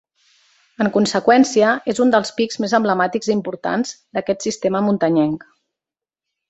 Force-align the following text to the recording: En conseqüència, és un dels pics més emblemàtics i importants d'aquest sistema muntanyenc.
En 0.85 0.87
conseqüència, 0.95 1.75
és 1.93 2.01
un 2.05 2.13
dels 2.15 2.33
pics 2.39 2.59
més 2.65 2.73
emblemàtics 2.81 3.31
i 3.31 3.33
importants 3.37 3.95
d'aquest 4.19 4.49
sistema 4.51 4.87
muntanyenc. 4.89 5.51